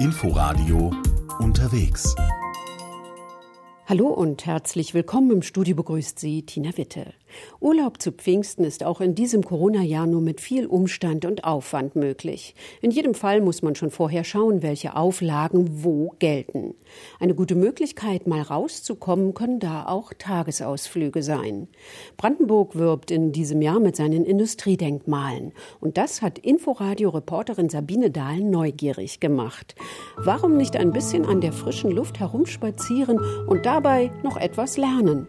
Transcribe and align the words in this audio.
Inforadio 0.00 0.92
unterwegs. 1.40 2.14
Hallo 3.86 4.06
und 4.06 4.46
herzlich 4.46 4.94
willkommen 4.94 5.32
im 5.32 5.42
Studio 5.42 5.74
begrüßt 5.74 6.20
Sie 6.20 6.46
Tina 6.46 6.76
Witte. 6.76 7.14
Urlaub 7.60 8.00
zu 8.00 8.12
Pfingsten 8.12 8.64
ist 8.64 8.84
auch 8.84 9.00
in 9.00 9.14
diesem 9.14 9.42
Corona-Jahr 9.42 10.06
nur 10.06 10.20
mit 10.20 10.40
viel 10.40 10.66
Umstand 10.66 11.24
und 11.24 11.44
Aufwand 11.44 11.96
möglich. 11.96 12.54
In 12.80 12.90
jedem 12.90 13.14
Fall 13.14 13.40
muss 13.40 13.62
man 13.62 13.74
schon 13.74 13.90
vorher 13.90 14.24
schauen, 14.24 14.62
welche 14.62 14.96
Auflagen 14.96 15.84
wo 15.84 16.14
gelten. 16.18 16.74
Eine 17.20 17.34
gute 17.34 17.54
Möglichkeit, 17.54 18.26
mal 18.26 18.42
rauszukommen, 18.42 19.34
können 19.34 19.60
da 19.60 19.86
auch 19.86 20.12
Tagesausflüge 20.16 21.22
sein. 21.22 21.68
Brandenburg 22.16 22.76
wirbt 22.76 23.10
in 23.10 23.32
diesem 23.32 23.62
Jahr 23.62 23.80
mit 23.80 23.96
seinen 23.96 24.24
Industriedenkmalen. 24.24 25.52
Und 25.80 25.96
das 25.96 26.22
hat 26.22 26.38
Inforadio-Reporterin 26.38 27.68
Sabine 27.68 28.10
Dahl 28.10 28.40
neugierig 28.40 29.20
gemacht. 29.20 29.74
Warum 30.16 30.56
nicht 30.56 30.76
ein 30.76 30.92
bisschen 30.92 31.24
an 31.24 31.40
der 31.40 31.52
frischen 31.52 31.90
Luft 31.90 32.20
herumspazieren 32.20 33.18
und 33.46 33.66
dabei 33.66 34.10
noch 34.22 34.36
etwas 34.36 34.76
lernen? 34.76 35.26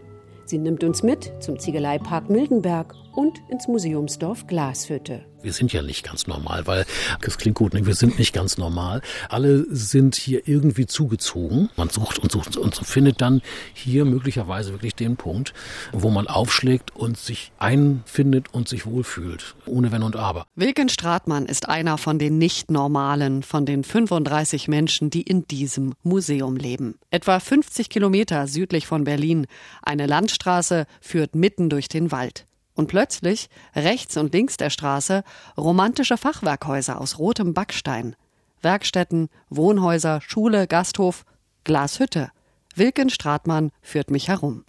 Sie 0.50 0.58
nimmt 0.58 0.84
uns 0.84 1.04
mit 1.04 1.32
zum 1.42 1.60
Ziegeleipark 1.60 2.28
Mildenberg 2.28 2.96
und 3.14 3.40
ins 3.50 3.68
Museumsdorf 3.68 4.48
Glashütte. 4.48 5.26
Wir 5.42 5.54
sind 5.54 5.72
ja 5.72 5.82
nicht 5.82 6.06
ganz 6.06 6.28
normal, 6.28 6.68
weil 6.68 6.86
das 7.22 7.38
klingt 7.38 7.56
gut, 7.56 7.74
ne? 7.74 7.86
wir 7.86 7.96
sind 7.96 8.20
nicht 8.20 8.34
ganz 8.34 8.58
normal. 8.58 9.02
Alle 9.30 9.66
sind 9.74 10.16
hier 10.16 10.48
irgendwie 10.48 10.86
zugezogen. 10.86 11.70
Man 11.78 11.90
sucht 11.90 12.20
und 12.20 12.32
sucht 12.32 12.58
und 12.58 12.76
findet 12.76 13.22
dann 13.22 13.42
hier 13.74 14.04
möglicherweise 14.04 14.74
wirklich 14.74 14.96
den 14.96 15.16
Punkt, 15.16 15.54
wo 15.94 16.10
man 16.10 16.28
aufschlägt 16.28 16.94
und 16.94 17.18
sich 17.18 17.54
einfindet 17.58 18.54
und 18.54 18.68
sich 18.68 18.86
wohlfühlt, 18.86 19.56
ohne 19.66 19.94
Wenn 19.94 20.04
und 20.04 20.18
Aber. 20.18 20.46
Wilken 20.56 20.90
Stratmann 20.90 21.46
ist 21.46 21.70
einer 21.70 21.98
von 21.98 22.20
den 22.20 22.38
Nicht-Normalen, 22.38 23.44
von 23.44 23.66
den 23.66 23.86
35 23.86 24.68
Menschen, 24.68 25.10
die 25.10 25.22
in 25.22 25.48
diesem 25.48 25.94
Museum 26.04 26.58
leben. 26.58 26.96
Etwa 27.12 27.40
50 27.40 27.90
Kilometer 27.90 28.48
südlich 28.48 28.88
von 28.88 29.06
Berlin. 29.06 29.48
Eine 29.82 30.06
Landstraße 30.06 30.86
führt 31.00 31.36
mitten 31.36 31.70
durch 31.70 31.88
den 31.88 32.12
Wald. 32.12 32.46
Und 32.80 32.88
plötzlich, 32.88 33.50
rechts 33.76 34.16
und 34.16 34.32
links 34.32 34.56
der 34.56 34.70
Straße, 34.70 35.26
romantische 35.58 36.16
Fachwerkhäuser 36.16 37.02
aus 37.02 37.20
rotem 37.20 37.54
Backstein. 37.54 38.16
Werkstätten, 38.62 39.28
Wohnhäuser, 39.50 40.22
Schule, 40.22 40.66
Gasthof, 40.66 41.26
Glashütte. 41.66 42.32
Wilken 42.80 43.10
Stratmann 43.10 43.72
führt 43.82 44.10
mich 44.10 44.30
herum. 44.30 44.64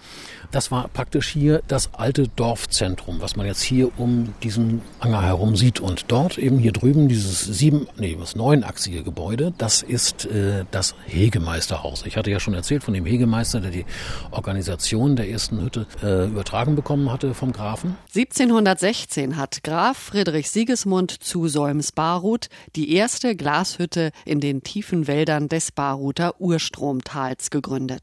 Das 0.51 0.73
war 0.73 0.89
praktisch 0.89 1.29
hier 1.29 1.63
das 1.69 1.95
alte 1.95 2.27
Dorfzentrum, 2.27 3.21
was 3.21 3.37
man 3.37 3.47
jetzt 3.47 3.63
hier 3.63 3.99
um 3.99 4.35
diesen 4.43 4.83
Anger 4.99 5.23
herum 5.23 5.55
sieht. 5.55 5.79
Und 5.79 6.07
dort 6.09 6.37
eben 6.37 6.59
hier 6.59 6.73
drüben 6.73 7.09
dieses 7.09 7.45
sieben, 7.45 7.87
nee, 7.97 8.17
das 8.19 8.35
neunachsige 8.35 9.05
Gebäude, 9.05 9.55
das 9.57 9.83
ist 9.83 10.27
äh, 10.27 10.65
das 10.73 10.97
Hegemeisterhaus. 11.07 12.05
Ich 12.05 12.17
hatte 12.17 12.31
ja 12.31 12.41
schon 12.41 12.55
erzählt 12.55 12.83
von 12.83 12.95
dem 12.95 13.07
Hegemeister, 13.07 13.61
der 13.61 13.71
die 13.71 13.87
Organisation 14.33 15.15
der 15.15 15.31
ersten 15.31 15.61
Hütte 15.61 15.87
äh, 16.03 16.27
übertragen 16.27 16.75
bekommen 16.75 17.13
hatte 17.13 17.35
vom 17.35 17.53
Grafen. 17.53 17.97
1716 18.15 19.37
hat 19.37 19.63
Graf 19.63 19.97
Friedrich 19.97 20.51
Sigismund 20.51 21.23
zu 21.23 21.47
Solms-Baruth 21.47 22.49
die 22.75 22.93
erste 22.93 23.37
Glashütte 23.37 24.11
in 24.25 24.41
den 24.41 24.63
tiefen 24.65 25.07
Wäldern 25.07 25.49
des 25.49 25.71
Baruther 25.71 26.41
Urstromtals 26.41 27.51
gegründet 27.51 28.00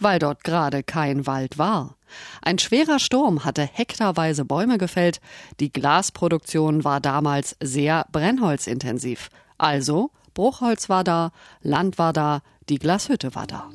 weil 0.00 0.18
dort 0.18 0.44
gerade 0.44 0.82
kein 0.82 1.26
Wald 1.26 1.58
war. 1.58 1.96
Ein 2.42 2.58
schwerer 2.58 2.98
Sturm 2.98 3.44
hatte 3.44 3.62
hektarweise 3.62 4.44
Bäume 4.44 4.78
gefällt, 4.78 5.20
die 5.60 5.72
Glasproduktion 5.72 6.82
war 6.84 7.00
damals 7.00 7.56
sehr 7.62 8.06
brennholzintensiv. 8.10 9.30
Also 9.58 10.10
Bruchholz 10.34 10.88
war 10.88 11.04
da, 11.04 11.32
Land 11.62 11.98
war 11.98 12.12
da, 12.12 12.42
die 12.68 12.78
Glashütte 12.78 13.34
war 13.34 13.46
da. 13.46 13.68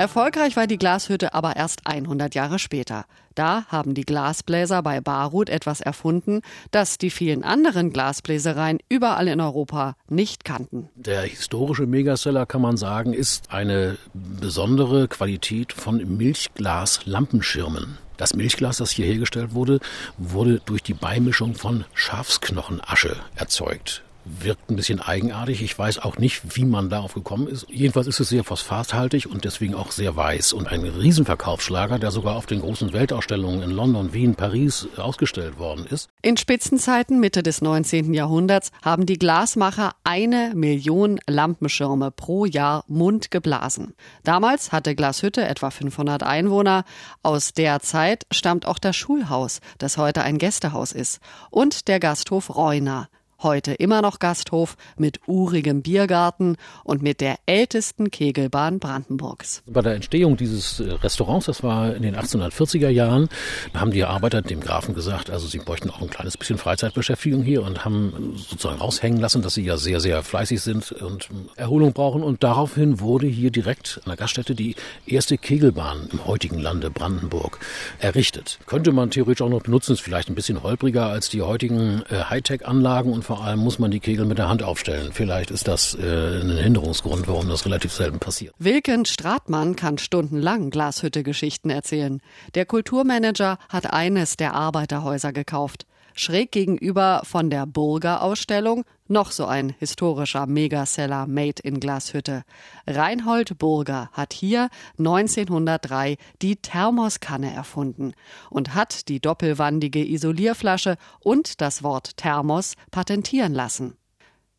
Erfolgreich 0.00 0.56
war 0.56 0.66
die 0.66 0.78
Glashütte 0.78 1.34
aber 1.34 1.56
erst 1.56 1.86
100 1.86 2.34
Jahre 2.34 2.58
später. 2.58 3.04
Da 3.34 3.66
haben 3.68 3.92
die 3.92 4.06
Glasbläser 4.06 4.82
bei 4.82 5.02
Barut 5.02 5.50
etwas 5.50 5.82
erfunden, 5.82 6.40
das 6.70 6.96
die 6.96 7.10
vielen 7.10 7.44
anderen 7.44 7.92
Glasbläsereien 7.92 8.78
überall 8.88 9.28
in 9.28 9.42
Europa 9.42 9.96
nicht 10.08 10.46
kannten. 10.46 10.88
Der 10.94 11.20
historische 11.24 11.84
Megaseller, 11.84 12.46
kann 12.46 12.62
man 12.62 12.78
sagen, 12.78 13.12
ist 13.12 13.52
eine 13.52 13.98
besondere 14.14 15.06
Qualität 15.06 15.74
von 15.74 15.98
Milchglas-Lampenschirmen. 16.16 17.98
Das 18.16 18.32
Milchglas, 18.32 18.78
das 18.78 18.92
hier 18.92 19.04
hergestellt 19.04 19.52
wurde, 19.52 19.80
wurde 20.16 20.62
durch 20.64 20.82
die 20.82 20.94
Beimischung 20.94 21.54
von 21.54 21.84
Schafsknochenasche 21.92 23.16
erzeugt 23.36 24.02
wirkt 24.24 24.70
ein 24.70 24.76
bisschen 24.76 25.00
eigenartig. 25.00 25.62
Ich 25.62 25.78
weiß 25.78 25.98
auch 25.98 26.18
nicht, 26.18 26.56
wie 26.56 26.64
man 26.64 26.90
darauf 26.90 27.14
gekommen 27.14 27.48
ist. 27.48 27.66
Jedenfalls 27.70 28.06
ist 28.06 28.20
es 28.20 28.28
sehr 28.28 28.44
phosphathaltig 28.44 29.26
und 29.26 29.44
deswegen 29.44 29.74
auch 29.74 29.92
sehr 29.92 30.16
weiß 30.16 30.52
und 30.52 30.68
ein 30.68 30.82
Riesenverkaufsschlager, 30.82 31.98
der 31.98 32.10
sogar 32.10 32.36
auf 32.36 32.46
den 32.46 32.60
großen 32.60 32.92
Weltausstellungen 32.92 33.62
in 33.62 33.70
London, 33.70 34.12
Wien, 34.12 34.34
Paris 34.34 34.88
ausgestellt 34.96 35.58
worden 35.58 35.86
ist. 35.86 36.08
In 36.22 36.36
Spitzenzeiten 36.36 37.20
Mitte 37.20 37.42
des 37.42 37.62
19. 37.62 38.14
Jahrhunderts 38.14 38.70
haben 38.82 39.06
die 39.06 39.18
Glasmacher 39.18 39.92
eine 40.04 40.52
Million 40.54 41.18
Lampenschirme 41.26 42.10
pro 42.10 42.44
Jahr 42.44 42.84
Mund 42.88 43.30
geblasen. 43.30 43.94
Damals 44.24 44.72
hatte 44.72 44.94
Glashütte 44.94 45.46
etwa 45.46 45.70
500 45.70 46.22
Einwohner. 46.22 46.84
Aus 47.22 47.52
der 47.52 47.80
Zeit 47.80 48.26
stammt 48.30 48.66
auch 48.66 48.78
das 48.78 48.96
Schulhaus, 48.96 49.60
das 49.78 49.96
heute 49.96 50.22
ein 50.22 50.38
Gästehaus 50.38 50.92
ist, 50.92 51.20
und 51.50 51.88
der 51.88 52.00
Gasthof 52.00 52.54
Reuner 52.54 53.08
heute 53.42 53.72
immer 53.72 54.02
noch 54.02 54.18
Gasthof 54.18 54.76
mit 54.96 55.20
urigem 55.26 55.82
Biergarten 55.82 56.56
und 56.84 57.02
mit 57.02 57.20
der 57.20 57.36
ältesten 57.46 58.10
Kegelbahn 58.10 58.78
Brandenburgs. 58.78 59.62
Bei 59.66 59.82
der 59.82 59.94
Entstehung 59.94 60.36
dieses 60.36 60.80
äh, 60.80 60.90
Restaurants, 60.92 61.46
das 61.46 61.62
war 61.62 61.94
in 61.94 62.02
den 62.02 62.16
1840er 62.16 62.88
Jahren, 62.88 63.28
haben 63.74 63.90
die 63.90 64.04
Arbeiter 64.04 64.42
dem 64.42 64.60
Grafen 64.60 64.94
gesagt, 64.94 65.30
also 65.30 65.46
sie 65.46 65.58
bräuchten 65.58 65.90
auch 65.90 66.00
ein 66.00 66.10
kleines 66.10 66.36
bisschen 66.36 66.58
Freizeitbeschäftigung 66.58 67.42
hier 67.42 67.62
und 67.62 67.84
haben 67.84 68.34
sozusagen 68.36 68.78
raushängen 68.78 69.20
lassen, 69.20 69.42
dass 69.42 69.54
sie 69.54 69.64
ja 69.64 69.76
sehr, 69.76 70.00
sehr 70.00 70.22
fleißig 70.22 70.60
sind 70.60 70.92
und 70.92 71.28
Erholung 71.56 71.92
brauchen. 71.92 72.22
Und 72.22 72.42
daraufhin 72.42 73.00
wurde 73.00 73.26
hier 73.26 73.50
direkt 73.50 74.00
an 74.04 74.10
der 74.10 74.16
Gaststätte 74.16 74.54
die 74.54 74.76
erste 75.06 75.38
Kegelbahn 75.38 76.08
im 76.12 76.26
heutigen 76.26 76.58
Lande 76.58 76.90
Brandenburg 76.90 77.58
errichtet. 77.98 78.58
Könnte 78.66 78.92
man 78.92 79.10
theoretisch 79.10 79.42
auch 79.42 79.50
noch 79.50 79.62
benutzen, 79.62 79.92
ist 79.92 80.00
vielleicht 80.00 80.28
ein 80.28 80.34
bisschen 80.34 80.62
holpriger 80.62 81.06
als 81.06 81.28
die 81.28 81.42
heutigen 81.42 82.02
äh, 82.10 82.24
Hightech-Anlagen 82.24 83.12
und 83.12 83.24
vor 83.30 83.44
allem 83.44 83.60
muss 83.60 83.78
man 83.78 83.92
die 83.92 84.00
Kegel 84.00 84.24
mit 84.24 84.38
der 84.38 84.48
Hand 84.48 84.64
aufstellen. 84.64 85.10
Vielleicht 85.12 85.52
ist 85.52 85.68
das 85.68 85.94
äh, 85.94 86.40
ein 86.40 86.50
Hinderungsgrund, 86.50 87.28
warum 87.28 87.48
das 87.48 87.64
relativ 87.64 87.92
selten 87.92 88.18
passiert. 88.18 88.52
Wilken 88.58 89.04
Stratmann 89.04 89.76
kann 89.76 89.98
stundenlang 89.98 90.70
Glashütte-Geschichten 90.70 91.70
erzählen. 91.70 92.20
Der 92.56 92.66
Kulturmanager 92.66 93.58
hat 93.68 93.92
eines 93.92 94.36
der 94.36 94.54
Arbeiterhäuser 94.54 95.32
gekauft. 95.32 95.86
Schräg 96.20 96.52
gegenüber 96.52 97.22
von 97.24 97.48
der 97.48 97.64
Burger-Ausstellung 97.64 98.84
noch 99.08 99.30
so 99.30 99.46
ein 99.46 99.70
historischer 99.78 100.46
Megaseller 100.46 101.26
Made 101.26 101.62
in 101.62 101.80
Glashütte. 101.80 102.42
Reinhold 102.86 103.56
Burger 103.56 104.10
hat 104.12 104.34
hier 104.34 104.68
1903 104.98 106.18
die 106.42 106.56
Thermoskanne 106.56 107.54
erfunden 107.54 108.12
und 108.50 108.74
hat 108.74 109.08
die 109.08 109.20
doppelwandige 109.20 110.06
Isolierflasche 110.06 110.98
und 111.20 111.62
das 111.62 111.82
Wort 111.82 112.18
Thermos 112.18 112.74
patentieren 112.90 113.54
lassen. 113.54 113.96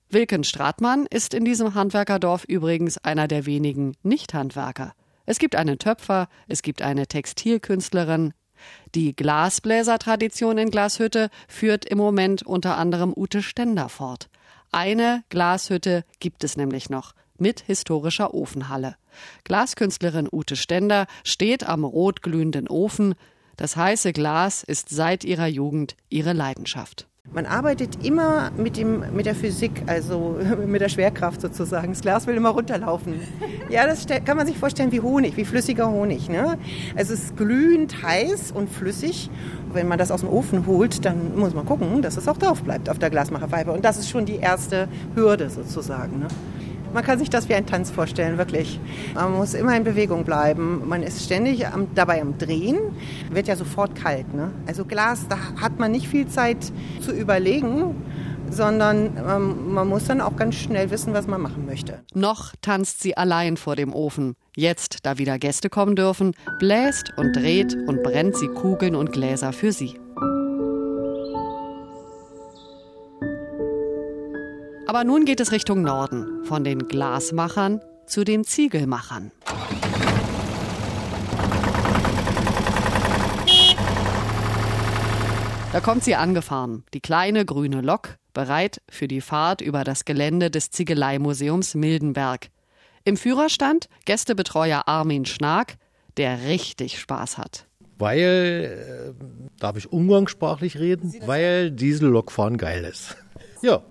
Wilken 0.09 0.43
Stratmann 0.43 1.05
ist 1.11 1.35
in 1.35 1.45
diesem 1.45 1.75
Handwerkerdorf 1.75 2.43
übrigens 2.43 2.97
einer 2.97 3.28
der 3.28 3.45
wenigen 3.45 3.95
Nicht-Handwerker. 4.01 4.93
Es 5.28 5.37
gibt 5.37 5.55
einen 5.55 5.78
Töpfer, 5.78 6.28
es 6.47 6.64
gibt 6.64 6.81
eine 6.81 7.05
Textilkünstlerin, 7.05 8.34
die 8.96 9.16
Glasbläsertradition 9.16 10.58
in 10.58 10.72
Glashütte 10.72 11.29
führt 11.47 11.85
im 11.85 11.97
Moment 11.97 12.43
unter 12.43 12.78
anderem 12.78 13.13
Ute 13.16 13.41
Stender 13.41 13.90
fort. 13.90 14.29
Eine 14.72 15.23
Glashütte 15.29 16.05
gibt 16.19 16.43
es 16.43 16.58
nämlich 16.58 16.90
noch 16.90 17.13
mit 17.37 17.61
historischer 17.61 18.34
Ofenhalle. 18.34 18.96
Glaskünstlerin 19.43 20.29
Ute 20.31 20.55
Stender 20.55 21.08
steht 21.23 21.67
am 21.67 21.84
rotglühenden 21.84 22.67
Ofen. 22.67 23.16
Das 23.58 23.75
heiße 23.75 24.13
Glas 24.13 24.64
ist 24.64 24.90
seit 24.90 25.23
ihrer 25.23 25.47
Jugend 25.47 25.96
ihre 26.09 26.34
Leidenschaft. 26.34 27.07
Man 27.33 27.45
arbeitet 27.45 28.05
immer 28.05 28.51
mit, 28.57 28.75
dem, 28.75 29.05
mit 29.16 29.25
der 29.25 29.35
Physik, 29.35 29.83
also 29.87 30.37
mit 30.67 30.81
der 30.81 30.89
Schwerkraft 30.89 31.39
sozusagen. 31.39 31.93
Das 31.93 32.01
Glas 32.01 32.28
will 32.28 32.35
immer 32.35 32.49
runterlaufen. 32.49 33.22
Ja, 33.69 33.85
das 33.85 34.05
kann 34.25 34.35
man 34.35 34.45
sich 34.45 34.57
vorstellen 34.57 34.91
wie 34.91 34.99
Honig, 34.99 35.37
wie 35.37 35.45
flüssiger 35.45 35.89
Honig. 35.89 36.28
Ne? 36.28 36.57
Es 36.95 37.09
ist 37.09 37.37
glühend 37.37 38.03
heiß 38.03 38.51
und 38.51 38.69
flüssig. 38.69 39.29
Wenn 39.72 39.87
man 39.87 39.97
das 39.97 40.11
aus 40.11 40.19
dem 40.19 40.29
Ofen 40.29 40.66
holt, 40.66 41.05
dann 41.05 41.37
muss 41.37 41.53
man 41.53 41.66
gucken, 41.66 42.01
dass 42.01 42.17
es 42.17 42.28
auch 42.28 42.37
drauf 42.37 42.63
bleibt 42.63 42.89
auf 42.89 42.99
der 42.99 43.09
Glasmacherpfeife. 43.09 43.72
Und 43.72 43.85
das 43.85 43.97
ist 43.97 44.09
schon 44.09 44.25
die 44.25 44.35
erste 44.35 44.89
Hürde 45.16 45.49
sozusagen. 45.49 46.19
Ne? 46.19 46.28
Man 46.93 47.03
kann 47.03 47.20
sich 47.20 47.29
das 47.29 47.47
wie 47.49 47.55
ein 47.55 47.66
Tanz 47.66 47.90
vorstellen, 47.90 48.38
wirklich. 48.38 48.79
Man 49.14 49.34
muss 49.34 49.53
immer 49.53 49.76
in 49.76 49.84
Bewegung 49.84 50.26
bleiben. 50.26 50.88
Man 50.88 51.03
ist 51.03 51.23
ständig 51.23 51.67
am, 51.67 51.88
dabei 51.96 52.22
am 52.22 52.38
Drehen. 52.38 52.79
Wird 53.29 53.47
ja 53.47 53.55
sofort 53.55 53.96
kalt. 53.96 54.34
Ne? 54.34 54.52
Also 54.67 54.85
Glas, 54.85 55.28
da 55.28 55.38
hat 55.59 55.79
man 55.79 55.91
nicht 55.91 56.08
viel 56.08 56.28
Zeit 56.28 56.72
zu 56.99 57.11
überlegen 57.11 57.96
sondern 58.53 59.17
ähm, 59.17 59.73
man 59.73 59.88
muss 59.88 60.05
dann 60.05 60.22
auch 60.22 60.35
ganz 60.35 60.55
schnell 60.55 60.91
wissen, 60.91 61.14
was 61.14 61.28
man 61.28 61.41
machen 61.41 61.66
möchte. 61.66 62.02
Noch 62.14 62.53
tanzt 62.61 63.02
sie 63.02 63.16
allein 63.16 63.58
vor 63.58 63.76
dem 63.76 63.93
Ofen. 63.93 64.35
Jetzt, 64.55 65.05
da 65.05 65.17
wieder 65.17 65.40
Gäste 65.40 65.70
kommen 65.70 65.96
dürfen, 65.96 66.34
bläst 66.59 67.14
und 67.17 67.34
dreht 67.34 67.76
und 67.88 68.03
brennt 68.03 68.35
sie 68.35 68.47
Kugeln 68.47 68.96
und 68.96 69.14
Gläser 69.14 69.53
für 69.53 69.72
sie. 69.72 69.96
Aber 74.91 75.05
nun 75.05 75.23
geht 75.23 75.40
es 75.40 75.53
Richtung 75.53 75.84
Norden, 75.84 76.43
von 76.43 76.66
den 76.66 76.90
Glasmachern 76.90 77.79
zu 78.08 78.26
den 78.26 78.43
Ziegelmachern. 78.43 79.32
Da 85.72 85.79
kommt 85.79 86.03
sie 86.03 86.16
angefahren, 86.16 86.84
die 86.93 86.99
kleine 86.99 87.46
grüne 87.46 87.79
Lok, 87.79 88.17
bereit 88.34 88.82
für 88.90 89.08
die 89.08 89.22
Fahrt 89.22 89.61
über 89.61 89.85
das 89.85 90.03
Gelände 90.03 90.52
des 90.52 90.72
Ziegeleimuseums 90.72 91.73
Mildenberg. 91.73 92.49
Im 93.05 93.16
Führerstand 93.16 93.88
Gästebetreuer 94.03 94.90
Armin 94.90 95.23
Schnark, 95.23 95.76
der 96.17 96.43
richtig 96.43 96.99
Spaß 96.99 97.38
hat. 97.38 97.66
Weil, 97.97 99.14
äh, 99.17 99.23
darf 99.58 99.78
ich 99.78 99.90
umgangssprachlich 99.90 100.79
reden? 100.79 101.16
Weil 101.26 101.72
Diesellokfahren 101.72 102.58
geil 102.58 102.84
ist. 102.84 103.16
Ja, 103.64 103.84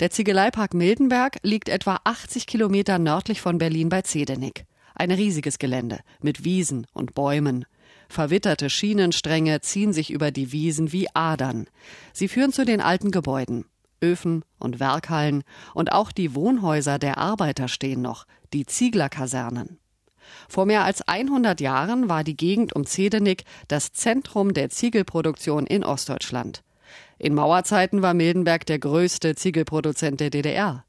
der 0.00 0.10
Ziegeleipark 0.10 0.74
Mildenberg 0.74 1.38
liegt 1.42 1.68
etwa 1.68 2.00
80 2.04 2.46
Kilometer 2.46 2.98
nördlich 2.98 3.40
von 3.40 3.58
Berlin 3.58 3.88
bei 3.88 4.02
Zedenick. 4.02 4.66
Ein 4.94 5.10
riesiges 5.10 5.58
Gelände 5.58 6.00
mit 6.20 6.44
Wiesen 6.44 6.86
und 6.92 7.14
Bäumen. 7.14 7.64
Verwitterte 8.08 8.70
Schienenstränge 8.70 9.60
ziehen 9.60 9.92
sich 9.92 10.10
über 10.10 10.30
die 10.30 10.52
Wiesen 10.52 10.92
wie 10.92 11.08
Adern. 11.14 11.66
Sie 12.12 12.28
führen 12.28 12.52
zu 12.52 12.64
den 12.64 12.80
alten 12.80 13.10
Gebäuden. 13.10 13.64
Öfen 14.02 14.44
und 14.58 14.78
Werkhallen 14.78 15.42
und 15.74 15.92
auch 15.92 16.12
die 16.12 16.34
Wohnhäuser 16.34 16.98
der 16.98 17.18
Arbeiter 17.18 17.66
stehen 17.68 18.02
noch, 18.02 18.26
die 18.52 18.66
Zieglerkasernen. 18.66 19.78
Vor 20.48 20.66
mehr 20.66 20.84
als 20.84 21.02
100 21.02 21.60
Jahren 21.60 22.08
war 22.08 22.24
die 22.24 22.36
Gegend 22.36 22.74
um 22.74 22.84
Zedenick 22.84 23.44
das 23.68 23.92
Zentrum 23.92 24.54
der 24.54 24.70
Ziegelproduktion 24.70 25.66
in 25.66 25.84
Ostdeutschland. 25.84 26.62
In 27.18 27.34
Mauerzeiten 27.34 28.02
war 28.02 28.14
Mildenberg 28.14 28.66
der 28.66 28.78
größte 28.78 29.34
Ziegelproduzent 29.34 30.20
der 30.20 30.30
DDR. 30.30 30.84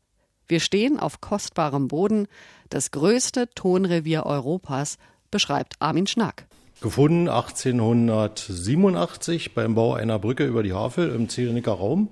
Wir 0.47 0.59
stehen 0.59 0.99
auf 0.99 1.21
kostbarem 1.21 1.87
Boden. 1.87 2.27
Das 2.69 2.91
größte 2.91 3.49
Tonrevier 3.53 4.25
Europas, 4.25 4.97
beschreibt 5.29 5.75
Armin 5.79 6.07
Schnack. 6.07 6.45
Gefunden 6.79 7.27
1887 7.27 9.53
beim 9.53 9.75
Bau 9.75 9.93
einer 9.93 10.19
Brücke 10.19 10.45
über 10.45 10.63
die 10.63 10.73
Havel 10.73 11.09
im 11.09 11.27
Zedenicker 11.27 11.73
Raum. 11.73 12.07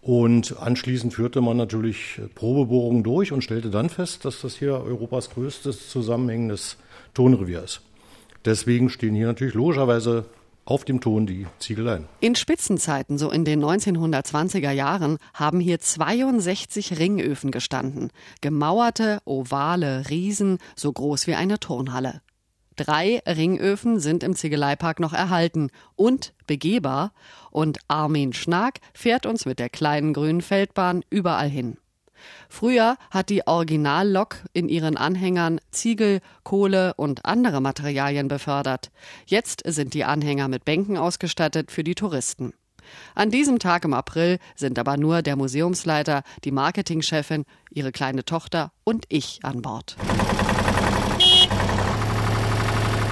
Und 0.00 0.56
anschließend 0.58 1.14
führte 1.14 1.40
man 1.40 1.56
natürlich 1.56 2.20
Probebohrungen 2.34 3.02
durch 3.02 3.32
und 3.32 3.42
stellte 3.42 3.70
dann 3.70 3.88
fest, 3.88 4.24
dass 4.24 4.42
das 4.42 4.56
hier 4.56 4.74
Europas 4.74 5.30
größtes 5.30 5.88
zusammenhängendes 5.88 6.76
Tonrevier 7.14 7.64
ist. 7.64 7.80
Deswegen 8.44 8.90
stehen 8.90 9.14
hier 9.14 9.26
natürlich 9.26 9.54
logischerweise 9.54 10.26
auf 10.64 10.84
dem 10.84 11.00
Ton 11.00 11.26
die 11.26 11.46
Ziegeleien. 11.58 12.06
In 12.20 12.34
Spitzenzeiten, 12.34 13.18
so 13.18 13.30
in 13.30 13.44
den 13.44 13.62
1920er 13.64 14.70
Jahren, 14.70 15.18
haben 15.32 15.60
hier 15.60 15.80
62 15.80 16.98
Ringöfen 16.98 17.50
gestanden. 17.50 18.10
Gemauerte, 18.40 19.20
ovale 19.24 20.08
Riesen, 20.10 20.58
so 20.76 20.92
groß 20.92 21.26
wie 21.26 21.34
eine 21.34 21.60
Turnhalle. 21.60 22.22
Drei 22.76 23.22
Ringöfen 23.26 24.00
sind 24.00 24.24
im 24.24 24.34
Ziegeleipark 24.34 24.98
noch 24.98 25.12
erhalten 25.12 25.70
und 25.94 26.34
begehbar. 26.46 27.12
Und 27.50 27.78
Armin 27.86 28.32
Schnack 28.32 28.80
fährt 28.92 29.26
uns 29.26 29.46
mit 29.46 29.60
der 29.60 29.68
kleinen 29.68 30.12
grünen 30.12 30.40
Feldbahn 30.40 31.04
überall 31.08 31.48
hin. 31.48 31.76
Früher 32.48 32.96
hat 33.10 33.30
die 33.30 33.46
Originallok 33.46 34.36
in 34.52 34.68
ihren 34.68 34.96
Anhängern 34.96 35.60
Ziegel, 35.70 36.20
Kohle 36.42 36.94
und 36.94 37.24
andere 37.24 37.60
Materialien 37.60 38.28
befördert. 38.28 38.90
Jetzt 39.26 39.62
sind 39.66 39.94
die 39.94 40.04
Anhänger 40.04 40.48
mit 40.48 40.64
Bänken 40.64 40.96
ausgestattet 40.96 41.70
für 41.70 41.84
die 41.84 41.94
Touristen. 41.94 42.52
An 43.14 43.30
diesem 43.30 43.58
Tag 43.58 43.84
im 43.84 43.94
April 43.94 44.38
sind 44.54 44.78
aber 44.78 44.96
nur 44.96 45.22
der 45.22 45.36
Museumsleiter, 45.36 46.22
die 46.44 46.50
Marketingchefin, 46.50 47.44
ihre 47.70 47.92
kleine 47.92 48.24
Tochter 48.24 48.72
und 48.84 49.06
ich 49.08 49.40
an 49.42 49.62
Bord. 49.62 49.96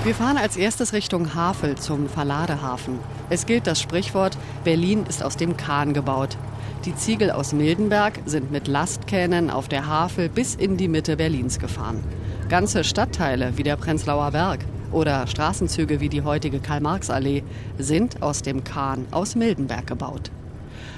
Wir 0.05 0.17
fahren 0.17 0.37
als 0.37 0.57
erstes 0.57 0.93
Richtung 0.93 1.35
Havel 1.35 1.77
zum 1.77 2.09
Verladehafen. 2.09 2.99
Es 3.31 3.47
gilt 3.47 3.69
das 3.69 3.81
Sprichwort, 3.81 4.37
Berlin 4.65 5.07
ist 5.09 5.23
aus 5.23 5.37
dem 5.37 5.57
Kahn 5.57 5.95
gebaut. 5.95 6.37
Die 6.85 6.97
Ziegel 6.97 7.31
aus 7.31 7.53
Mildenberg 7.53 8.19
sind 8.27 8.51
mit 8.51 8.67
Lastkähnen 8.67 9.51
auf 9.51 9.69
der 9.69 9.87
Havel 9.87 10.29
bis 10.29 10.57
in 10.57 10.77
die 10.77 10.89
Mitte 10.89 11.17
Berlins 11.17 11.61
gefahren. 11.61 12.03
Ganze 12.49 12.83
Stadtteile 12.83 13.57
wie 13.57 13.63
der 13.63 13.77
Prenzlauer 13.77 14.33
Berg 14.33 14.65
oder 14.91 15.29
Straßenzüge 15.29 16.01
wie 16.01 16.09
die 16.09 16.23
heutige 16.23 16.59
Karl-Marx-Allee 16.59 17.45
sind 17.79 18.21
aus 18.21 18.43
dem 18.43 18.65
Kahn 18.65 19.07
aus 19.13 19.37
Mildenberg 19.37 19.87
gebaut. 19.87 20.33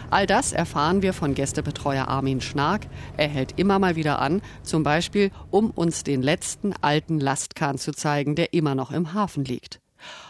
All 0.09 0.27
das 0.27 0.55
erfahren 0.55 1.03
wir 1.03 1.13
von 1.13 1.35
Gästebetreuer 1.35 2.09
Armin 2.09 2.41
Schnark. 2.41 2.87
Er 3.19 3.29
hält 3.29 3.59
immer 3.59 3.79
mal 3.79 3.95
wieder 3.95 4.21
an, 4.21 4.41
zum 4.63 4.85
Beispiel, 4.85 5.33
um 5.51 5.71
uns 5.71 6.03
den 6.03 6.23
letzten 6.23 6.73
alten 6.81 7.21
Lastkahn 7.21 7.77
zu 7.77 7.93
zeigen, 7.93 8.37
der 8.37 8.55
immer 8.55 8.75
noch 8.75 8.91
im 8.91 9.13
Hafen 9.13 9.45
liegt. 9.45 9.81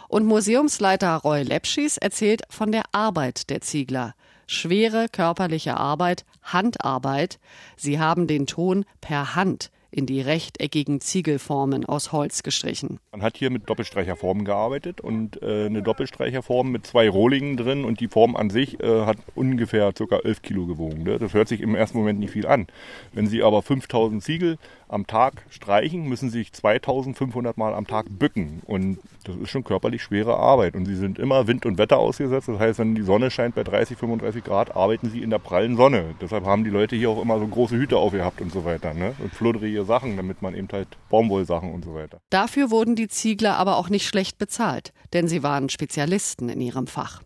Und 0.09 0.25
Museumsleiter 0.25 1.15
Roy 1.15 1.43
Lepschis 1.43 1.95
erzählt 1.97 2.41
von 2.49 2.73
der 2.73 2.83
Arbeit 2.91 3.49
der 3.49 3.61
Ziegler 3.61 4.15
schwere 4.47 5.07
körperliche 5.11 5.77
Arbeit, 5.77 6.25
Handarbeit. 6.41 7.39
Sie 7.75 7.99
haben 7.99 8.27
den 8.27 8.47
Ton 8.47 8.85
per 9.01 9.35
Hand 9.35 9.71
in 9.95 10.05
die 10.05 10.19
rechteckigen 10.19 10.99
Ziegelformen 10.99 11.85
aus 11.85 12.11
Holz 12.11 12.43
gestrichen. 12.43 12.99
Man 13.13 13.21
hat 13.21 13.37
hier 13.37 13.49
mit 13.49 13.69
Doppelstreicherformen 13.69 14.43
gearbeitet 14.43 14.99
und 14.99 15.41
äh, 15.41 15.67
eine 15.67 15.81
Doppelstreicherform 15.81 16.69
mit 16.69 16.85
zwei 16.85 17.09
Rohlingen 17.09 17.55
drin 17.55 17.85
und 17.85 18.01
die 18.01 18.09
Form 18.09 18.35
an 18.35 18.49
sich 18.49 18.81
äh, 18.81 19.05
hat 19.05 19.17
ungefähr 19.35 19.93
ca. 19.93 20.17
11 20.17 20.41
Kilo 20.41 20.65
gewogen. 20.65 21.03
Ne? 21.03 21.17
Das 21.17 21.33
hört 21.33 21.47
sich 21.47 21.61
im 21.61 21.75
ersten 21.75 21.97
Moment 21.97 22.19
nicht 22.19 22.31
viel 22.31 22.45
an. 22.45 22.67
Wenn 23.13 23.27
Sie 23.27 23.41
aber 23.41 23.61
5000 23.61 24.21
Ziegel 24.21 24.57
am 24.87 25.07
Tag 25.07 25.45
streichen, 25.49 26.07
müssen 26.07 26.29
sie 26.29 26.39
sich 26.39 26.53
2500 26.53 27.57
Mal 27.57 27.73
am 27.73 27.87
Tag 27.87 28.05
bücken. 28.09 28.61
Und 28.65 28.99
das 29.23 29.35
ist 29.35 29.49
schon 29.49 29.63
körperlich 29.63 30.03
schwere 30.03 30.37
Arbeit. 30.37 30.75
Und 30.75 30.85
sie 30.85 30.95
sind 30.95 31.19
immer 31.19 31.47
Wind 31.47 31.65
und 31.65 31.77
Wetter 31.77 31.97
ausgesetzt. 31.97 32.47
Das 32.47 32.59
heißt, 32.59 32.79
wenn 32.79 32.95
die 32.95 33.01
Sonne 33.01 33.31
scheint 33.31 33.55
bei 33.55 33.63
30, 33.63 33.97
35 33.97 34.43
Grad, 34.43 34.75
arbeiten 34.75 35.09
sie 35.09 35.21
in 35.21 35.29
der 35.29 35.39
prallen 35.39 35.75
Sonne. 35.77 36.15
Deshalb 36.21 36.45
haben 36.45 36.63
die 36.63 36.69
Leute 36.69 36.95
hier 36.95 37.09
auch 37.09 37.21
immer 37.21 37.39
so 37.39 37.47
große 37.47 37.75
Hüte 37.75 37.97
aufgehabt 37.97 38.41
und 38.41 38.51
so 38.51 38.65
weiter. 38.65 38.93
Ne? 38.93 39.15
Und 39.19 39.33
flodderige 39.33 39.85
Sachen, 39.85 40.17
damit 40.17 40.41
man 40.41 40.55
eben 40.55 40.67
halt 40.71 40.87
Baumwollsachen 41.09 41.73
und 41.73 41.85
so 41.85 41.95
weiter. 41.95 42.19
Dafür 42.29 42.71
wurden 42.71 42.95
die 42.95 43.07
Ziegler 43.07 43.57
aber 43.57 43.77
auch 43.77 43.89
nicht 43.89 44.07
schlecht 44.07 44.37
bezahlt, 44.37 44.93
denn 45.13 45.27
sie 45.27 45.43
waren 45.43 45.69
Spezialisten 45.69 46.49
in 46.49 46.61
ihrem 46.61 46.87
Fach. 46.87 47.21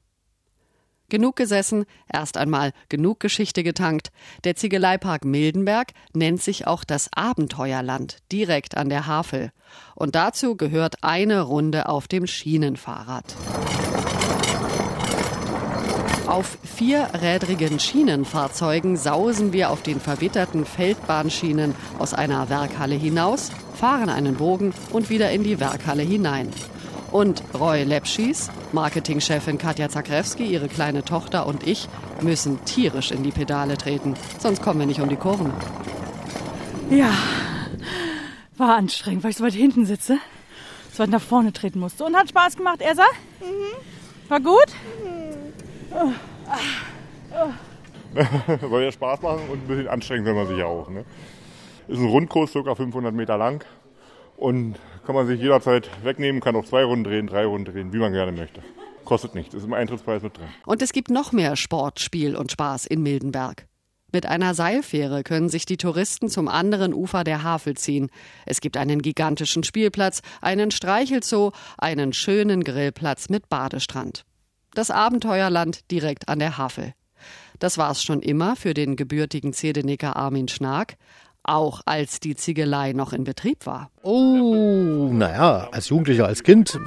Genug 1.09 1.35
gesessen, 1.35 1.85
erst 2.11 2.37
einmal 2.37 2.71
genug 2.87 3.19
Geschichte 3.19 3.63
getankt. 3.63 4.11
Der 4.43 4.55
Ziegeleipark 4.55 5.25
Mildenberg 5.25 5.93
nennt 6.13 6.41
sich 6.41 6.67
auch 6.67 6.83
das 6.83 7.09
Abenteuerland, 7.13 8.17
direkt 8.31 8.77
an 8.77 8.89
der 8.89 9.07
Havel. 9.07 9.51
Und 9.95 10.15
dazu 10.15 10.55
gehört 10.55 11.03
eine 11.03 11.41
Runde 11.41 11.89
auf 11.89 12.07
dem 12.07 12.27
Schienenfahrrad. 12.27 13.35
Auf 16.29 16.59
vierrädrigen 16.63 17.79
Schienenfahrzeugen 17.79 18.97
sausen 18.97 19.51
wir 19.51 19.71
auf 19.71 19.81
den 19.81 19.99
verwitterten 19.99 20.63
Feldbahnschienen 20.63 21.73
aus 21.97 22.13
einer 22.13 22.49
Werkhalle 22.49 22.93
hinaus, 22.93 23.51
fahren 23.73 24.09
einen 24.09 24.35
Bogen 24.35 24.75
und 24.91 25.09
wieder 25.09 25.31
in 25.31 25.43
die 25.43 25.59
Werkhalle 25.59 26.03
hinein. 26.03 26.49
Und 27.11 27.41
Roy 27.59 27.83
Lepschis, 27.83 28.49
Marketingchefin 28.71 29.57
Katja 29.57 29.89
Zakrewski, 29.89 30.45
ihre 30.45 30.67
kleine 30.67 31.03
Tochter 31.03 31.47
und 31.47 31.65
ich 31.65 31.87
müssen 32.21 32.63
tierisch 32.65 33.11
in 33.11 33.23
die 33.23 33.31
Pedale 33.31 33.77
treten, 33.77 34.15
sonst 34.37 34.61
kommen 34.61 34.79
wir 34.79 34.85
nicht 34.85 35.01
um 35.01 35.09
die 35.09 35.15
Kurven. 35.15 35.51
Ja, 36.89 37.11
war 38.57 38.75
anstrengend, 38.75 39.23
weil 39.23 39.31
ich 39.31 39.37
so 39.37 39.43
weit 39.43 39.53
hinten 39.53 39.85
sitze, 39.85 40.17
so 40.91 41.03
weit 41.03 41.09
nach 41.09 41.21
vorne 41.21 41.53
treten 41.53 41.79
musste. 41.79 42.03
Und 42.03 42.15
hat 42.15 42.29
Spaß 42.29 42.57
gemacht, 42.57 42.81
Ersa? 42.81 43.05
Mhm. 43.39 44.29
War 44.29 44.39
gut? 44.39 44.67
Mhm. 45.03 45.19
Soll 48.69 48.83
ja 48.83 48.91
Spaß 48.91 49.21
machen 49.21 49.49
und 49.49 49.63
ein 49.63 49.67
bisschen 49.67 49.87
anstrengend 49.87 50.25
soll 50.25 50.35
man 50.35 50.47
sich 50.47 50.57
ja 50.57 50.65
auch. 50.65 50.89
Ne? 50.89 51.05
Ist 51.87 51.99
ein 51.99 52.07
Rundkurs, 52.07 52.53
ca. 52.53 52.75
500 52.75 53.13
Meter 53.13 53.37
lang 53.37 53.65
und 54.37 54.75
kann 55.09 55.15
man 55.15 55.25
sich 55.25 55.41
jederzeit 55.41 55.89
wegnehmen, 56.03 56.39
kann 56.39 56.55
auch 56.55 56.65
zwei 56.65 56.83
Runden 56.83 57.03
drehen, 57.03 57.25
drei 57.25 57.43
Runden 57.43 57.73
drehen, 57.73 57.91
wie 57.91 57.97
man 57.97 58.13
gerne 58.13 58.31
möchte. 58.31 58.61
Kostet 59.05 59.33
nichts, 59.33 59.55
ist 59.55 59.63
im 59.63 59.73
Eintrittspreis 59.73 60.21
mit 60.21 60.37
drin. 60.37 60.45
Und 60.67 60.83
es 60.83 60.93
gibt 60.93 61.09
noch 61.09 61.31
mehr 61.31 61.55
Sport, 61.55 61.99
Spiel 61.99 62.35
und 62.35 62.51
Spaß 62.51 62.85
in 62.85 63.01
Mildenberg. 63.01 63.65
Mit 64.11 64.27
einer 64.27 64.53
Seilfähre 64.53 65.23
können 65.23 65.49
sich 65.49 65.65
die 65.65 65.77
Touristen 65.77 66.29
zum 66.29 66.47
anderen 66.47 66.93
Ufer 66.93 67.23
der 67.23 67.41
Havel 67.41 67.75
ziehen. 67.75 68.11
Es 68.45 68.61
gibt 68.61 68.77
einen 68.77 69.01
gigantischen 69.01 69.63
Spielplatz, 69.63 70.21
einen 70.41 70.69
Streichelzoo, 70.69 71.53
einen 71.79 72.13
schönen 72.13 72.63
Grillplatz 72.63 73.29
mit 73.29 73.49
Badestrand. 73.49 74.25
Das 74.75 74.91
Abenteuerland 74.91 75.89
direkt 75.89 76.29
an 76.29 76.37
der 76.37 76.59
Havel. 76.59 76.93
Das 77.57 77.79
war 77.79 77.89
es 77.89 78.03
schon 78.03 78.21
immer 78.21 78.55
für 78.55 78.75
den 78.75 78.95
gebürtigen 78.95 79.53
Zedenicker 79.53 80.15
Armin 80.15 80.47
Schnark, 80.47 80.97
auch 81.43 81.81
als 81.85 82.19
die 82.19 82.35
Ziegelei 82.35 82.93
noch 82.93 83.13
in 83.13 83.23
Betrieb 83.23 83.65
war. 83.65 83.89
Oh, 84.03 85.09
naja, 85.11 85.69
als 85.71 85.89
Jugendlicher, 85.89 86.25
als 86.25 86.43
Kind, 86.43 86.79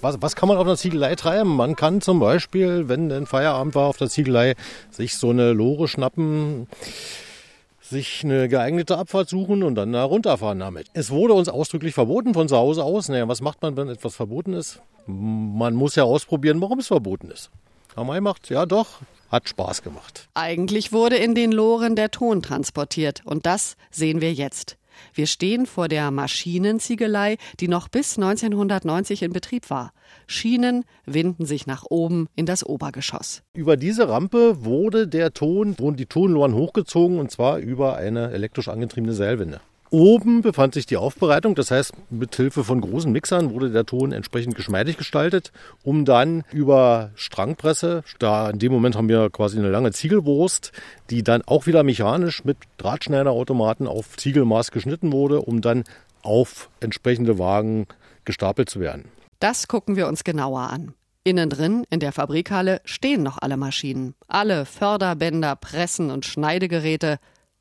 was, 0.00 0.22
was 0.22 0.36
kann 0.36 0.48
man 0.48 0.56
auf 0.56 0.64
einer 0.66 0.76
Ziegelei 0.76 1.14
treiben? 1.16 1.54
Man 1.56 1.76
kann 1.76 2.00
zum 2.00 2.20
Beispiel, 2.20 2.88
wenn 2.88 3.10
ein 3.12 3.26
Feierabend 3.26 3.74
war 3.74 3.88
auf 3.88 3.96
der 3.96 4.08
Ziegelei, 4.08 4.54
sich 4.90 5.16
so 5.16 5.30
eine 5.30 5.52
Lore 5.52 5.88
schnappen, 5.88 6.66
sich 7.80 8.24
eine 8.24 8.48
geeignete 8.48 8.96
Abfahrt 8.96 9.28
suchen 9.28 9.62
und 9.62 9.74
dann 9.74 9.92
da 9.92 10.04
runterfahren 10.04 10.60
damit. 10.60 10.86
Es 10.92 11.10
wurde 11.10 11.34
uns 11.34 11.48
ausdrücklich 11.48 11.92
verboten 11.92 12.34
von 12.34 12.48
zu 12.48 12.56
Hause 12.56 12.84
aus. 12.84 13.08
Naja, 13.08 13.26
was 13.28 13.40
macht 13.40 13.60
man, 13.62 13.76
wenn 13.76 13.88
etwas 13.88 14.14
verboten 14.14 14.52
ist? 14.52 14.80
Man 15.06 15.74
muss 15.74 15.96
ja 15.96 16.04
ausprobieren, 16.04 16.60
warum 16.60 16.78
es 16.78 16.86
verboten 16.86 17.30
ist. 17.30 17.50
Haben 17.96 18.06
wir 18.06 18.14
gemacht, 18.14 18.48
ja 18.48 18.64
doch, 18.64 19.00
hat 19.30 19.48
Spaß 19.48 19.82
gemacht. 19.82 20.28
Eigentlich 20.34 20.92
wurde 20.92 21.16
in 21.16 21.34
den 21.34 21.52
Loren 21.52 21.96
der 21.96 22.10
Ton 22.10 22.42
transportiert 22.42 23.22
und 23.24 23.46
das 23.46 23.76
sehen 23.90 24.20
wir 24.20 24.32
jetzt. 24.32 24.76
Wir 25.14 25.26
stehen 25.26 25.66
vor 25.66 25.88
der 25.88 26.10
Maschinenziegelei, 26.10 27.36
die 27.58 27.68
noch 27.68 27.88
bis 27.88 28.18
1990 28.18 29.22
in 29.22 29.32
Betrieb 29.32 29.70
war. 29.70 29.92
Schienen 30.26 30.84
winden 31.06 31.46
sich 31.46 31.66
nach 31.66 31.84
oben 31.88 32.28
in 32.36 32.46
das 32.46 32.64
Obergeschoss. 32.64 33.42
Über 33.54 33.76
diese 33.76 34.08
Rampe 34.08 34.64
wurde 34.64 35.08
der 35.08 35.32
Ton, 35.32 35.78
wurden 35.78 35.96
die 35.96 36.06
Tonloren 36.06 36.54
hochgezogen 36.54 37.18
und 37.18 37.30
zwar 37.30 37.58
über 37.58 37.96
eine 37.96 38.30
elektrisch 38.32 38.68
angetriebene 38.68 39.14
Seilwinde. 39.14 39.60
Oben 39.92 40.42
befand 40.42 40.74
sich 40.74 40.86
die 40.86 40.96
Aufbereitung, 40.96 41.56
das 41.56 41.72
heißt, 41.72 41.92
mit 42.10 42.36
Hilfe 42.36 42.62
von 42.62 42.80
großen 42.80 43.10
Mixern 43.10 43.52
wurde 43.52 43.70
der 43.70 43.84
Ton 43.84 44.12
entsprechend 44.12 44.54
geschmeidig 44.54 44.96
gestaltet, 44.96 45.50
um 45.82 46.04
dann 46.04 46.44
über 46.52 47.10
Strangpresse, 47.16 48.04
da 48.20 48.50
in 48.50 48.60
dem 48.60 48.70
Moment 48.70 48.94
haben 48.94 49.08
wir 49.08 49.30
quasi 49.30 49.58
eine 49.58 49.68
lange 49.68 49.90
Ziegelwurst, 49.90 50.70
die 51.10 51.24
dann 51.24 51.42
auch 51.42 51.66
wieder 51.66 51.82
mechanisch 51.82 52.44
mit 52.44 52.56
Drahtschneiderautomaten 52.78 53.88
auf 53.88 54.16
Ziegelmaß 54.16 54.70
geschnitten 54.70 55.10
wurde, 55.12 55.42
um 55.42 55.60
dann 55.60 55.82
auf 56.22 56.70
entsprechende 56.78 57.40
Wagen 57.40 57.88
gestapelt 58.24 58.70
zu 58.70 58.78
werden. 58.78 59.06
Das 59.40 59.66
gucken 59.66 59.96
wir 59.96 60.06
uns 60.06 60.22
genauer 60.22 60.70
an. 60.70 60.94
Innen 61.24 61.50
drin, 61.50 61.84
in 61.90 61.98
der 61.98 62.12
Fabrikhalle, 62.12 62.80
stehen 62.84 63.24
noch 63.24 63.38
alle 63.38 63.56
Maschinen. 63.56 64.14
Alle 64.28 64.66
Förderbänder, 64.66 65.56
Pressen 65.56 66.10
und 66.10 66.24
Schneidegeräte, 66.24 67.18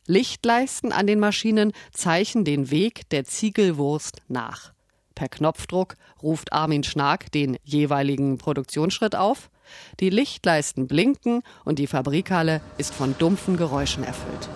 Lichtleisten 0.10 0.92
an 0.92 1.06
den 1.06 1.20
Maschinen 1.20 1.72
zeichnen 1.94 2.44
den 2.44 2.72
Weg 2.72 3.08
der 3.12 3.26
Ziegelwurst 3.26 4.24
nach. 4.28 4.74
Per 5.14 5.30
Knopfdruck 5.30 5.98
ruft 6.24 6.52
Armin 6.52 6.84
Schnark 6.84 7.32
den 7.32 7.58
jeweiligen 7.64 8.40
Produktionsschritt 8.40 9.16
auf. 9.16 9.52
Die 10.00 10.10
Lichtleisten 10.10 10.88
blinken 10.88 11.44
und 11.64 11.78
die 11.78 11.86
Fabrikhalle 11.86 12.60
ist 12.80 12.92
von 12.92 13.14
dumpfen 13.20 13.56
Geräuschen 13.56 14.04
erfüllt. 14.04 14.50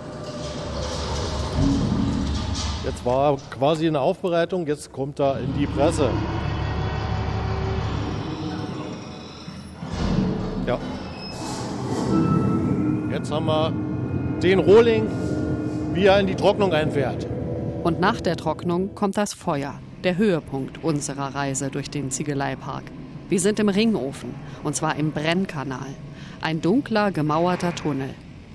Jetzt 2.84 3.04
war 3.04 3.36
quasi 3.50 3.86
eine 3.86 4.00
Aufbereitung, 4.00 4.66
jetzt 4.66 4.90
kommt 4.90 5.20
er 5.20 5.38
in 5.38 5.56
die 5.56 5.68
Presse. 5.68 6.10
Ja. 10.66 10.80
Jetzt 13.12 13.30
haben 13.30 13.46
wir 13.46 13.72
den 14.42 14.58
Rohling 14.58 15.06
wie 15.94 16.06
er 16.06 16.18
in 16.18 16.26
die 16.26 16.34
Trocknung 16.34 16.72
einfährt. 16.72 17.26
Und 17.84 18.00
nach 18.00 18.20
der 18.20 18.36
Trocknung 18.36 18.96
kommt 18.96 19.16
das 19.16 19.32
Feuer, 19.32 19.78
der 20.02 20.16
Höhepunkt 20.16 20.82
unserer 20.82 21.36
Reise 21.36 21.70
durch 21.70 21.88
den 21.88 22.10
Ziegeleipark. 22.10 22.82
Wir 23.28 23.38
sind 23.38 23.60
im 23.60 23.68
Ringofen, 23.68 24.34
und 24.64 24.74
zwar 24.74 24.96
im 24.96 25.12
Brennkanal. 25.12 25.94
Ein 26.40 26.60
dunkler, 26.60 27.12
gemauerter 27.12 27.74
Tunnel. 27.76 28.10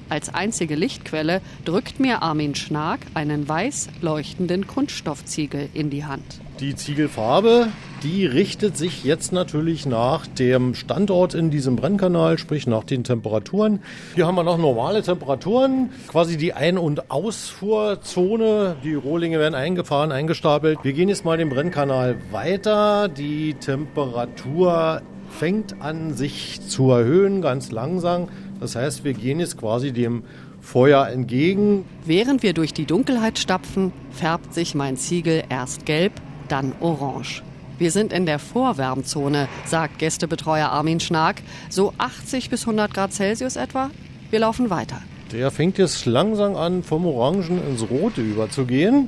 Als 0.09 0.33
einzige 0.33 0.75
Lichtquelle 0.75 1.41
drückt 1.63 1.99
mir 1.99 2.23
Armin 2.23 2.55
Schnark 2.55 2.99
einen 3.13 3.47
weiß 3.47 3.89
leuchtenden 4.01 4.67
Kunststoffziegel 4.67 5.69
in 5.73 5.89
die 5.89 6.03
Hand. 6.03 6.41
Die 6.59 6.75
Ziegelfarbe, 6.75 7.67
die 8.03 8.25
richtet 8.25 8.77
sich 8.77 9.03
jetzt 9.03 9.31
natürlich 9.33 9.85
nach 9.85 10.25
dem 10.27 10.73
Standort 10.73 11.33
in 11.33 11.51
diesem 11.51 11.75
Brennkanal, 11.75 12.37
sprich 12.37 12.67
nach 12.67 12.83
den 12.83 13.03
Temperaturen. 13.03 13.81
Hier 14.15 14.25
haben 14.25 14.35
wir 14.35 14.43
noch 14.43 14.57
normale 14.57 15.01
Temperaturen, 15.01 15.89
quasi 16.07 16.37
die 16.37 16.53
Ein- 16.53 16.77
und 16.77 17.11
Ausfuhrzone. 17.11 18.77
Die 18.83 18.93
Rohlinge 18.93 19.39
werden 19.39 19.55
eingefahren, 19.55 20.11
eingestapelt. 20.11 20.79
Wir 20.83 20.93
gehen 20.93 21.09
jetzt 21.09 21.25
mal 21.25 21.37
den 21.37 21.49
Brennkanal 21.49 22.17
weiter. 22.31 23.09
Die 23.09 23.55
Temperatur 23.55 25.01
fängt 25.29 25.81
an, 25.81 26.13
sich 26.13 26.61
zu 26.61 26.91
erhöhen, 26.91 27.41
ganz 27.41 27.71
langsam. 27.71 28.29
Das 28.59 28.75
heißt, 28.75 29.03
wir 29.03 29.13
gehen 29.13 29.39
jetzt 29.39 29.57
quasi 29.57 29.91
dem 29.91 30.23
Feuer 30.61 31.07
entgegen. 31.07 31.85
Während 32.05 32.43
wir 32.43 32.53
durch 32.53 32.73
die 32.73 32.85
Dunkelheit 32.85 33.39
stapfen, 33.39 33.91
färbt 34.11 34.53
sich 34.53 34.75
mein 34.75 34.97
Ziegel 34.97 35.43
erst 35.49 35.85
gelb, 35.85 36.13
dann 36.47 36.73
orange. 36.79 37.43
Wir 37.79 37.91
sind 37.91 38.11
in 38.11 38.25
der 38.25 38.39
Vorwärmzone, 38.39 39.47
sagt 39.63 39.99
Gästebetreuer 39.99 40.67
Armin 40.67 40.99
Schnark. 40.99 41.41
So 41.69 41.93
80 41.97 42.49
bis 42.49 42.63
100 42.63 42.93
Grad 42.93 43.13
Celsius 43.13 43.55
etwa. 43.55 43.89
Wir 44.29 44.39
laufen 44.39 44.69
weiter. 44.69 44.97
Der 45.31 45.49
fängt 45.49 45.77
jetzt 45.77 46.05
langsam 46.05 46.57
an, 46.57 46.83
vom 46.83 47.05
Orangen 47.05 47.65
ins 47.65 47.89
Rote 47.89 48.19
überzugehen. 48.19 49.07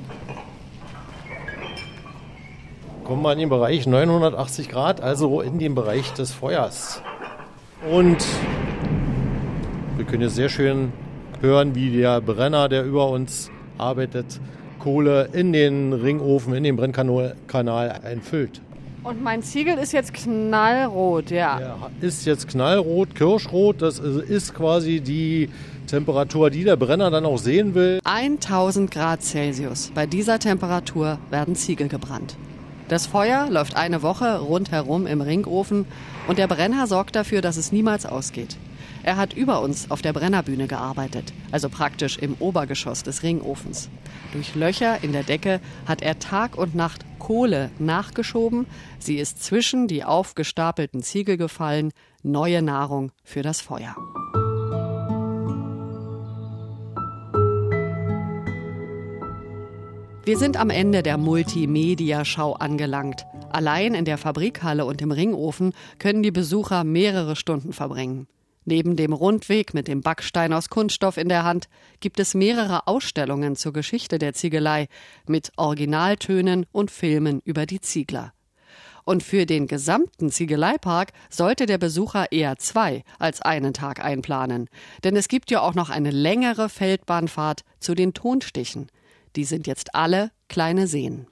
Kommen 3.04 3.24
wir 3.24 3.34
in 3.34 3.40
den 3.40 3.50
Bereich 3.50 3.88
980 3.88 4.70
Grad, 4.70 5.02
also 5.02 5.42
in 5.42 5.60
den 5.60 5.76
Bereich 5.76 6.14
des 6.14 6.32
Feuers. 6.32 7.02
Und 7.92 8.26
wir 9.98 10.06
können 10.06 10.22
jetzt 10.22 10.36
sehr 10.36 10.48
schön 10.48 10.94
hören, 11.42 11.76
wie 11.76 11.92
der 11.92 12.22
Brenner, 12.22 12.70
der 12.70 12.86
über 12.86 13.10
uns 13.10 13.52
arbeitet, 13.78 14.40
Kohle 14.82 15.30
in 15.32 15.54
den 15.54 15.94
Ringofen, 15.94 16.54
in 16.54 16.64
den 16.64 16.76
Brennkanal 16.76 18.00
einfüllt. 18.04 18.62
Und 19.04 19.24
mein 19.24 19.42
Ziegel 19.42 19.78
ist 19.78 19.94
jetzt 19.94 20.14
knallrot, 20.14 21.32
ja. 21.32 21.58
Der 22.02 22.08
ist 22.08 22.26
jetzt 22.26 22.48
knallrot, 22.48 23.16
kirschrot. 23.16 23.82
Das 23.82 24.00
ist 24.00 24.54
quasi 24.54 25.00
die 25.00 25.50
Temperatur, 25.88 26.50
die 26.50 26.64
der 26.64 26.76
Brenner 26.76 27.10
dann 27.10 27.26
auch 27.26 27.38
sehen 27.38 27.74
will. 27.74 28.00
1000 28.04 28.92
Grad 28.92 29.24
Celsius. 29.24 29.92
Bei 29.96 30.06
dieser 30.06 30.40
Temperatur 30.40 31.18
werden 31.30 31.56
Ziegel 31.56 31.88
gebrannt. 31.88 32.36
Das 32.90 33.08
Feuer 33.08 33.50
läuft 33.50 33.76
eine 33.76 34.04
Woche 34.04 34.40
rundherum 34.40 35.08
im 35.08 35.22
Ringofen 35.22 35.86
und 36.28 36.38
der 36.38 36.48
Brenner 36.48 36.88
sorgt 36.88 37.16
dafür, 37.16 37.42
dass 37.42 37.58
es 37.58 37.72
niemals 37.72 38.06
ausgeht. 38.06 38.58
Er 39.04 39.18
hat 39.18 39.34
über 39.34 39.62
uns 39.62 39.90
auf 39.90 40.02
der 40.02 40.14
Brennerbühne 40.14 40.68
gearbeitet, 40.68 41.34
also 41.52 41.70
praktisch 41.70 42.18
im 42.18 42.36
Obergeschoss 42.40 43.02
des 43.02 43.24
Ringofens. 43.24 43.90
Durch 44.32 44.54
Löcher 44.54 45.04
in 45.04 45.12
der 45.12 45.24
Decke 45.24 45.60
hat 45.88 46.02
er 46.02 46.20
Tag 46.20 46.58
und 46.58 46.76
Nacht 46.76 47.04
Kohle 47.18 47.72
nachgeschoben. 47.80 48.68
Sie 49.00 49.18
ist 49.18 49.44
zwischen 49.44 49.88
die 49.88 50.04
aufgestapelten 50.04 51.02
Ziegel 51.02 51.38
gefallen. 51.38 51.92
Neue 52.24 52.62
Nahrung 52.62 53.12
für 53.24 53.42
das 53.42 53.60
Feuer. 53.62 53.96
Wir 60.24 60.38
sind 60.38 60.56
am 60.58 60.70
Ende 60.70 61.02
der 61.02 61.18
Multimedia-Schau 61.18 62.54
angelangt. 62.54 63.26
Allein 63.50 63.96
in 63.96 64.06
der 64.06 64.20
Fabrikhalle 64.20 64.86
und 64.86 65.02
im 65.02 65.12
Ringofen 65.12 65.74
können 65.98 66.22
die 66.22 66.32
Besucher 66.32 66.84
mehrere 66.84 67.36
Stunden 67.36 67.74
verbringen. 67.74 68.28
Neben 68.64 68.96
dem 68.96 69.12
Rundweg 69.12 69.74
mit 69.74 69.88
dem 69.88 70.02
Backstein 70.02 70.54
aus 70.54 70.70
Kunststoff 70.70 71.18
in 71.18 71.30
der 71.30 71.44
Hand 71.44 71.68
gibt 72.00 72.20
es 72.20 72.36
mehrere 72.36 72.88
Ausstellungen 72.88 73.56
zur 73.56 73.74
Geschichte 73.74 74.20
der 74.20 74.34
Ziegelei 74.34 74.88
mit 75.28 75.52
Originaltönen 75.58 76.68
und 76.72 76.92
Filmen 76.92 77.42
über 77.44 77.66
die 77.66 77.82
Ziegler. 77.82 78.34
Und 79.04 79.24
für 79.24 79.48
den 79.48 79.66
gesamten 79.66 80.30
Ziegeleipark 80.30 81.12
sollte 81.30 81.66
der 81.66 81.80
Besucher 81.80 82.32
eher 82.32 82.58
zwei 82.58 83.04
als 83.18 83.42
einen 83.42 83.74
Tag 83.74 84.04
einplanen. 84.04 84.70
Denn 85.04 85.16
es 85.16 85.28
gibt 85.28 85.50
ja 85.50 85.62
auch 85.62 85.74
noch 85.74 85.90
eine 85.90 86.12
längere 86.12 86.70
Feldbahnfahrt 86.70 87.62
zu 87.80 87.96
den 87.96 88.14
Tonstichen. 88.14 88.92
Die 89.36 89.46
sind 89.46 89.66
jetzt 89.66 89.96
alle 89.96 90.30
kleine 90.50 90.86
Seen. 90.86 91.26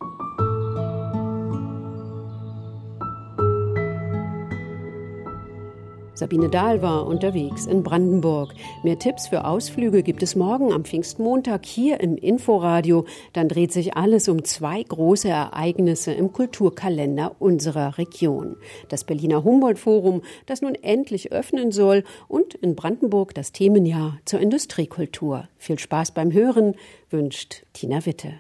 Sabine 6.19 6.49
Dahl 6.49 6.81
war 6.81 7.07
unterwegs 7.07 7.65
in 7.65 7.81
Brandenburg. 7.81 8.53
Mehr 8.83 8.99
Tipps 8.99 9.27
für 9.27 9.45
Ausflüge 9.45 10.03
gibt 10.03 10.21
es 10.21 10.35
morgen 10.35 10.73
am 10.73 10.83
Pfingstmontag 10.83 11.65
hier 11.65 12.01
im 12.01 12.17
Inforadio. 12.17 13.05
Dann 13.31 13.47
dreht 13.47 13.71
sich 13.71 13.95
alles 13.95 14.27
um 14.27 14.43
zwei 14.43 14.83
große 14.83 15.29
Ereignisse 15.29 16.11
im 16.11 16.33
Kulturkalender 16.33 17.37
unserer 17.39 17.97
Region. 17.97 18.57
Das 18.89 19.05
Berliner 19.05 19.45
Humboldt-Forum, 19.45 20.21
das 20.45 20.61
nun 20.61 20.75
endlich 20.75 21.31
öffnen 21.31 21.71
soll, 21.71 22.03
und 22.27 22.53
in 22.53 22.75
Brandenburg 22.75 23.33
das 23.33 23.53
Themenjahr 23.53 24.17
zur 24.25 24.41
Industriekultur. 24.41 25.47
Viel 25.57 25.79
Spaß 25.79 26.11
beim 26.11 26.33
Hören 26.33 26.75
wünscht 27.09 27.63
Tina 27.71 28.05
Witte. 28.05 28.33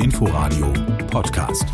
Inforadio 0.00 0.66
Podcast. 1.12 1.66